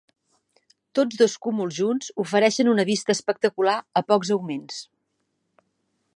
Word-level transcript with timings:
Tots 0.99 1.19
dos 1.19 1.35
cúmuls 1.47 1.75
junts 1.81 2.09
ofereixen 2.25 2.73
una 2.73 2.87
vista 2.91 3.17
espectacular 3.19 3.77
a 4.03 4.07
pocs 4.13 4.33
augments. 4.39 4.83